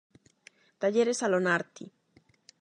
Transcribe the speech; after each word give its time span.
Talleres 0.81 1.19
Alonarti. 1.27 1.85